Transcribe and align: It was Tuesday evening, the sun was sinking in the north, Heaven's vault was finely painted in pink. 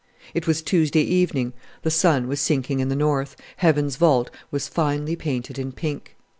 It 0.33 0.47
was 0.47 0.63
Tuesday 0.63 1.03
evening, 1.03 1.53
the 1.83 1.91
sun 1.91 2.27
was 2.27 2.39
sinking 2.39 2.79
in 2.79 2.89
the 2.89 2.95
north, 2.95 3.35
Heaven's 3.57 3.97
vault 3.97 4.31
was 4.49 4.67
finely 4.67 5.15
painted 5.15 5.59
in 5.59 5.71
pink. 5.71 6.15